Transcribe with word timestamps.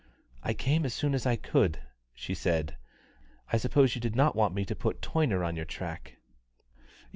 "I 0.41 0.55
came 0.55 0.83
as 0.83 0.95
soon 0.95 1.13
as 1.13 1.27
I 1.27 1.35
could," 1.35 1.77
she 2.15 2.33
said. 2.33 2.75
"I 3.53 3.57
suppose 3.57 3.93
you 3.93 4.01
did 4.01 4.15
not 4.15 4.35
want 4.35 4.55
me 4.55 4.65
to 4.65 4.75
put 4.75 4.99
Toyner 4.99 5.43
on 5.43 5.55
your 5.55 5.65
track." 5.65 6.17